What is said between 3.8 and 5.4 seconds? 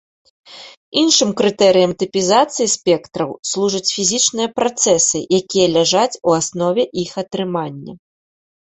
фізічныя працэсы,